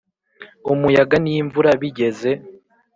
umuyaga 0.71 1.15
n'imvura 1.23 1.69
bigeze, 1.81 2.31